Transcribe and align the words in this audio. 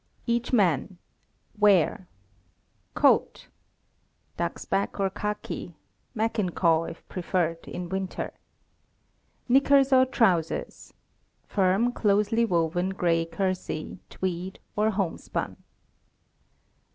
EACH 0.25 0.51
MAN. 0.51 0.97
Wear: 1.59 2.07
Coat 2.95 3.49
(duxbak 4.35 4.99
or 4.99 5.11
khaki; 5.11 5.75
Mackinaw, 6.15 6.85
if 6.85 7.07
preferred, 7.07 7.67
in 7.67 7.87
winter). 7.87 8.33
Knickers 9.47 9.93
or 9.93 10.07
trousers 10.07 10.95
(firm, 11.45 11.91
closely 11.91 12.43
woven 12.45 12.89
gray 12.89 13.25
kersey, 13.25 13.99
tweed, 14.09 14.57
or 14.75 14.89
homespun). 14.89 15.57